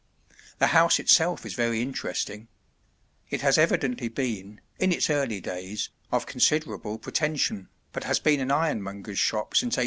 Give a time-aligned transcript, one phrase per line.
[0.57, 2.47] The house itself is very interesting;
[3.29, 8.49] it has evidently been, in its early days, of considerable pretension, but has been an
[8.49, 9.79] ironmonger's shop since 1804.